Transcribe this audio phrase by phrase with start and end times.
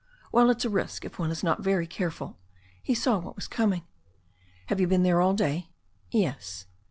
[0.31, 2.39] "Well, it's a risk if one is not very careful."
[2.81, 3.83] He saw what was coming.
[4.65, 5.69] "Have you been there all day?"
[6.09, 6.65] "Yes."